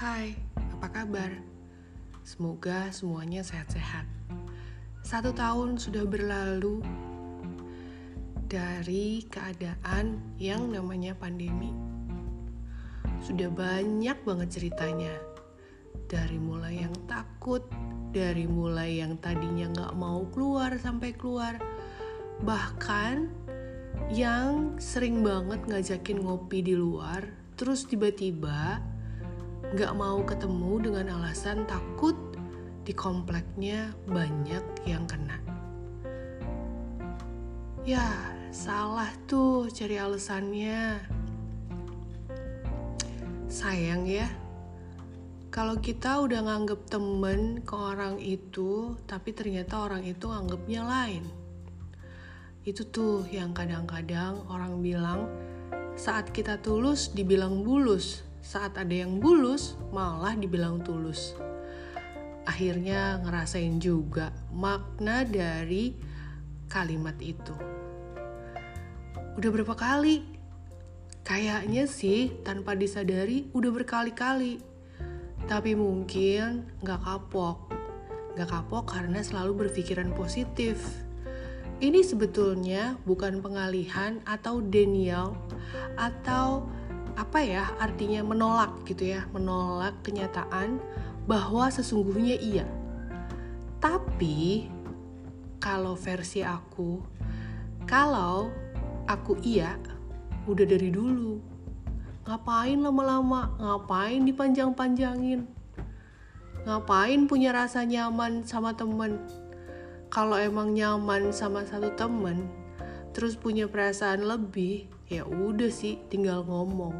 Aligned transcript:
Hai, 0.00 0.32
apa 0.56 0.88
kabar? 0.88 1.28
Semoga 2.24 2.88
semuanya 2.88 3.44
sehat-sehat. 3.44 4.08
Satu 5.04 5.28
tahun 5.36 5.76
sudah 5.76 6.08
berlalu 6.08 6.80
dari 8.48 9.28
keadaan 9.28 10.16
yang 10.40 10.72
namanya 10.72 11.12
pandemi. 11.12 11.76
Sudah 13.20 13.52
banyak 13.52 14.16
banget 14.24 14.48
ceritanya. 14.48 15.20
Dari 16.08 16.40
mulai 16.40 16.80
yang 16.80 16.96
takut, 17.04 17.68
dari 18.08 18.48
mulai 18.48 19.04
yang 19.04 19.20
tadinya 19.20 19.68
nggak 19.68 20.00
mau 20.00 20.24
keluar 20.32 20.80
sampai 20.80 21.12
keluar. 21.12 21.60
Bahkan 22.40 23.28
yang 24.16 24.80
sering 24.80 25.20
banget 25.20 25.60
ngajakin 25.68 26.24
ngopi 26.24 26.64
di 26.64 26.72
luar, 26.72 27.28
terus 27.52 27.84
tiba-tiba 27.84 28.80
nggak 29.70 29.94
mau 29.94 30.18
ketemu 30.26 30.72
dengan 30.82 31.06
alasan 31.22 31.62
takut 31.62 32.18
di 32.82 32.90
kompleknya 32.90 33.94
banyak 34.10 34.64
yang 34.82 35.06
kena. 35.06 35.38
Ya, 37.86 38.02
salah 38.50 39.06
tuh 39.30 39.70
cari 39.70 39.94
alasannya. 39.94 40.98
Sayang 43.46 44.10
ya, 44.10 44.26
kalau 45.54 45.78
kita 45.78 46.18
udah 46.18 46.50
nganggep 46.50 46.90
temen 46.90 47.62
ke 47.62 47.74
orang 47.74 48.18
itu, 48.18 48.98
tapi 49.06 49.30
ternyata 49.30 49.86
orang 49.86 50.02
itu 50.02 50.26
nganggepnya 50.26 50.82
lain. 50.82 51.26
Itu 52.66 52.90
tuh 52.90 53.22
yang 53.30 53.54
kadang-kadang 53.54 54.50
orang 54.50 54.82
bilang 54.82 55.30
saat 55.94 56.30
kita 56.34 56.58
tulus 56.58 57.10
dibilang 57.14 57.62
bulus, 57.62 58.22
saat 58.40 58.76
ada 58.76 58.92
yang 58.92 59.20
bulus 59.20 59.76
malah 59.92 60.36
dibilang 60.36 60.80
tulus. 60.80 61.36
Akhirnya 62.48 63.20
ngerasain 63.20 63.78
juga 63.78 64.32
makna 64.50 65.22
dari 65.28 65.94
kalimat 66.66 67.14
itu. 67.20 67.54
Udah 69.36 69.50
berapa 69.52 69.76
kali? 69.76 70.24
Kayaknya 71.22 71.84
sih 71.86 72.32
tanpa 72.42 72.74
disadari 72.74 73.52
udah 73.54 73.70
berkali-kali. 73.70 74.58
Tapi 75.46 75.78
mungkin 75.78 76.66
gak 76.82 77.06
kapok. 77.06 77.70
Gak 78.34 78.50
kapok 78.50 78.90
karena 78.90 79.22
selalu 79.22 79.68
berpikiran 79.68 80.10
positif 80.16 81.06
ini 81.80 82.04
sebetulnya 82.04 83.00
bukan 83.08 83.40
pengalihan 83.40 84.20
atau 84.28 84.60
denial 84.60 85.32
atau 85.96 86.68
apa 87.20 87.44
ya 87.44 87.68
artinya 87.76 88.24
menolak 88.24 88.72
gitu 88.88 89.12
ya 89.12 89.28
menolak 89.36 90.00
kenyataan 90.00 90.80
bahwa 91.28 91.68
sesungguhnya 91.68 92.40
iya. 92.40 92.64
Tapi 93.76 94.64
kalau 95.60 95.92
versi 95.92 96.40
aku 96.40 97.04
kalau 97.84 98.48
aku 99.04 99.36
iya 99.44 99.76
udah 100.48 100.64
dari 100.64 100.88
dulu. 100.88 101.36
Ngapain 102.24 102.80
lama-lama? 102.80 103.52
Ngapain 103.60 104.24
dipanjang-panjangin? 104.24 105.44
Ngapain 106.64 107.20
punya 107.28 107.52
rasa 107.52 107.84
nyaman 107.84 108.44
sama 108.48 108.72
temen? 108.72 109.20
Kalau 110.08 110.40
emang 110.40 110.72
nyaman 110.72 111.34
sama 111.34 111.66
satu 111.68 111.92
temen 111.96 112.59
terus 113.10 113.34
punya 113.34 113.66
perasaan 113.66 114.26
lebih 114.26 114.86
ya 115.10 115.26
udah 115.26 115.70
sih 115.70 115.98
tinggal 116.06 116.46
ngomong. 116.46 116.94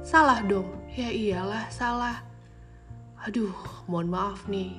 Salah 0.00 0.44
dong. 0.44 0.68
Ya 0.92 1.08
iyalah 1.12 1.68
salah. 1.72 2.24
Aduh 3.24 3.52
mohon 3.88 4.08
maaf 4.08 4.48
nih. 4.48 4.76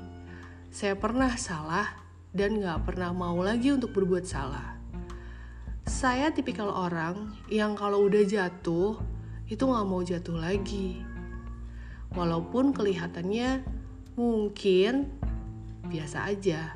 Saya 0.74 0.97
pernah 0.97 1.34
salah 1.36 1.86
dan 2.31 2.58
gak 2.58 2.88
pernah 2.88 3.12
mau 3.12 3.38
lagi 3.44 3.75
untuk 3.75 3.91
berbuat 3.91 4.24
salah. 4.24 4.80
Saya 5.84 6.31
tipikal 6.31 6.72
orang 6.72 7.36
yang 7.52 7.75
kalau 7.75 8.07
udah 8.07 8.24
jatuh 8.24 8.97
itu 9.52 9.63
gak 9.68 9.88
mau 9.88 10.02
jatuh 10.02 10.40
lagi. 10.40 11.03
Walaupun 12.16 12.72
kelihatannya 12.72 13.63
mungkin 14.16 15.12
biasa 15.91 16.31
aja. 16.31 16.75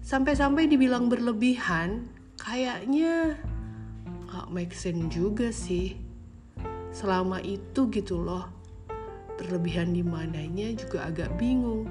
Sampai-sampai 0.00 0.66
dibilang 0.70 1.10
berlebihan 1.10 2.19
kayaknya 2.40 3.36
gak 4.32 4.48
make 4.48 4.72
sense 4.72 5.12
juga 5.12 5.52
sih. 5.52 6.00
Selama 6.90 7.38
itu 7.44 7.92
gitu 7.92 8.24
loh. 8.24 8.48
Berlebihan 9.36 9.92
di 9.92 10.00
mananya 10.00 10.72
juga 10.72 11.12
agak 11.12 11.36
bingung. 11.36 11.84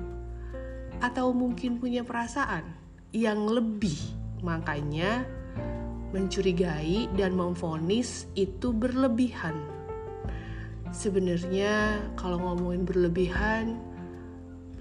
Atau 1.00 1.32
mungkin 1.32 1.78
punya 1.78 2.02
perasaan 2.02 2.66
yang 3.14 3.46
lebih. 3.46 3.98
Makanya 4.42 5.24
mencurigai 6.10 7.06
dan 7.14 7.38
memfonis 7.38 8.26
itu 8.34 8.74
berlebihan. 8.74 9.54
Sebenarnya 10.90 12.02
kalau 12.18 12.42
ngomongin 12.42 12.84
berlebihan 12.84 13.78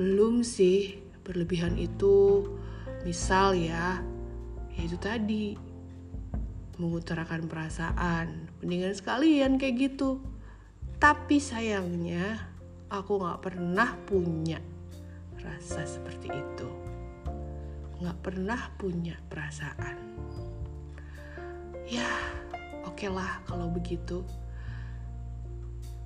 belum 0.00 0.40
sih. 0.40 1.04
Berlebihan 1.28 1.76
itu 1.76 2.48
Misal 3.06 3.54
ya, 3.54 4.02
ya 4.78 4.86
itu 4.86 4.94
tadi 4.94 5.58
mengutarakan 6.78 7.50
perasaan, 7.50 8.46
mendingan 8.62 8.94
sekalian 8.94 9.58
kayak 9.58 9.90
gitu. 9.90 10.22
Tapi 11.02 11.42
sayangnya 11.42 12.38
aku 12.86 13.18
gak 13.18 13.42
pernah 13.50 13.98
punya 14.06 14.62
rasa 15.42 15.82
seperti 15.82 16.30
itu. 16.30 16.68
Gak 17.98 18.18
pernah 18.22 18.70
punya 18.78 19.18
perasaan. 19.26 19.98
Ya, 21.90 22.06
oke 22.86 22.94
okay 22.94 23.10
lah 23.10 23.42
kalau 23.50 23.66
begitu. 23.74 24.22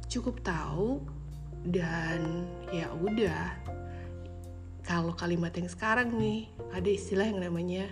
Cukup 0.08 0.40
tahu 0.40 1.04
dan 1.68 2.48
ya 2.72 2.88
udah 2.96 3.52
kalau 4.82 5.12
kalimat 5.12 5.52
yang 5.52 5.68
sekarang 5.68 6.16
nih 6.16 6.48
ada 6.72 6.88
istilah 6.88 7.28
yang 7.28 7.44
namanya 7.44 7.86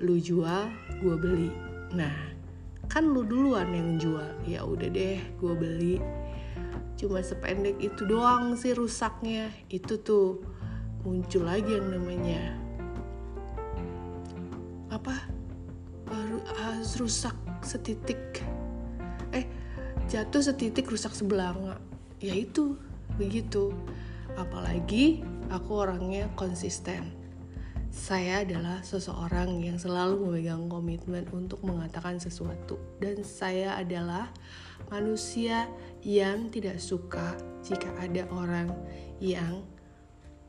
lu 0.00 0.16
jual 0.16 0.72
gue 1.04 1.16
beli. 1.20 1.52
Nah 1.92 2.12
kan 2.88 3.06
lu 3.06 3.22
duluan 3.22 3.70
yang 3.70 4.00
jual. 4.00 4.32
Ya 4.48 4.64
udah 4.64 4.88
deh 4.88 5.20
gue 5.38 5.54
beli. 5.54 5.96
Cuma 6.96 7.20
sependek 7.20 7.76
itu 7.80 8.08
doang 8.08 8.56
sih 8.56 8.72
rusaknya. 8.72 9.52
Itu 9.68 10.00
tuh 10.00 10.40
muncul 11.04 11.48
lagi 11.48 11.76
yang 11.76 11.92
namanya 11.92 12.56
apa? 14.90 15.14
Harus 16.10 16.98
rusak 16.98 17.36
setitik. 17.62 18.42
Eh 19.30 19.46
jatuh 20.10 20.42
setitik 20.42 20.90
rusak 20.90 21.12
sebelah 21.14 21.54
ya 22.18 22.34
itu 22.34 22.76
begitu. 23.20 23.72
Apalagi 24.34 25.20
aku 25.52 25.84
orangnya 25.84 26.28
konsisten. 26.34 27.19
Saya 27.90 28.46
adalah 28.46 28.86
seseorang 28.86 29.66
yang 29.66 29.74
selalu 29.74 30.22
memegang 30.22 30.70
komitmen 30.70 31.26
untuk 31.34 31.58
mengatakan 31.66 32.22
sesuatu, 32.22 32.78
dan 33.02 33.18
saya 33.26 33.74
adalah 33.74 34.30
manusia 34.94 35.66
yang 36.06 36.54
tidak 36.54 36.78
suka 36.78 37.34
jika 37.66 37.90
ada 37.98 38.30
orang 38.30 38.70
yang 39.18 39.66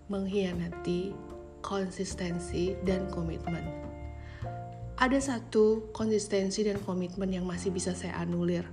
mengkhianati 0.06 1.18
konsistensi 1.66 2.78
dan 2.85 3.09
komitmen. 3.09 3.66
Ada 5.02 5.18
satu 5.18 5.90
konsistensi 5.97 6.62
dan 6.62 6.78
komitmen 6.78 7.34
yang 7.34 7.50
masih 7.50 7.73
bisa 7.73 7.97
saya 7.97 8.22
anulir, 8.22 8.70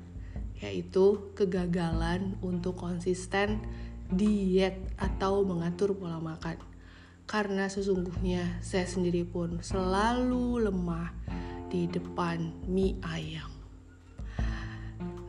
yaitu 0.61 1.32
kegagalan 1.32 2.37
untuk 2.44 2.76
konsisten 2.76 3.65
diet 4.12 4.76
atau 5.00 5.41
mengatur 5.41 5.97
pola 5.97 6.20
makan. 6.20 6.61
Karena 7.29 7.69
sesungguhnya 7.69 8.65
saya 8.65 8.89
sendiri 8.89 9.21
pun 9.29 9.61
selalu 9.61 10.65
lemah 10.65 11.13
di 11.69 11.85
depan 11.85 12.65
mie 12.65 12.97
ayam. 13.05 13.53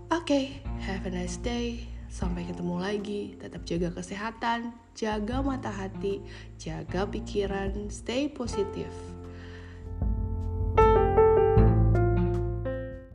Oke, 0.08 0.24
okay, 0.24 0.46
have 0.80 1.04
a 1.04 1.12
nice 1.12 1.36
day. 1.44 1.84
Sampai 2.08 2.48
ketemu 2.48 2.80
lagi. 2.80 3.36
Tetap 3.36 3.68
jaga 3.68 3.92
kesehatan, 3.92 4.72
jaga 4.96 5.44
mata 5.44 5.70
hati, 5.70 6.24
jaga 6.56 7.04
pikiran, 7.04 7.92
stay 7.92 8.32
positif. 8.32 8.90